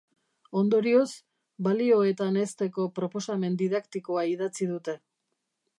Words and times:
Ondorioz, 0.61 1.09
balioetan 1.67 2.41
hezteko 2.45 2.87
proposamen 3.01 3.61
didaktikoa 3.61 4.27
idatzi 4.35 4.71
dute. 4.73 4.99